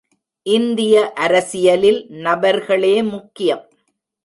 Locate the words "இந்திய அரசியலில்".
0.45-2.05